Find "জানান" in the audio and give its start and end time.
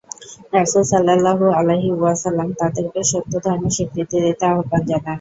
4.89-5.09